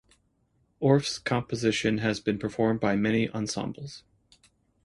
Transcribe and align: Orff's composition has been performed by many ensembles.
Orff's 0.81 1.19
composition 1.19 1.99
has 1.99 2.19
been 2.19 2.39
performed 2.39 2.79
by 2.79 2.95
many 2.95 3.29
ensembles. 3.29 4.01